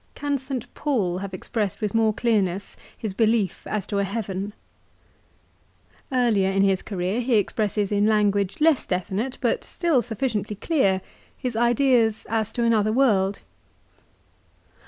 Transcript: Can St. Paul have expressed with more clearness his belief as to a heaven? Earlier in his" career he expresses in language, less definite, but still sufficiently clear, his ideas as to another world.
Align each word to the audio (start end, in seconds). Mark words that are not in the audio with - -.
Can 0.15 0.39
St. 0.39 0.65
Paul 0.73 1.19
have 1.19 1.31
expressed 1.31 1.79
with 1.79 1.93
more 1.93 2.11
clearness 2.11 2.75
his 2.97 3.13
belief 3.13 3.67
as 3.67 3.85
to 3.85 3.99
a 3.99 4.03
heaven? 4.03 4.53
Earlier 6.11 6.49
in 6.49 6.63
his" 6.63 6.81
career 6.81 7.21
he 7.21 7.35
expresses 7.35 7.91
in 7.91 8.07
language, 8.07 8.59
less 8.59 8.87
definite, 8.87 9.37
but 9.41 9.63
still 9.63 10.01
sufficiently 10.01 10.55
clear, 10.55 11.01
his 11.37 11.55
ideas 11.55 12.25
as 12.29 12.51
to 12.53 12.63
another 12.63 12.91
world. 12.91 13.41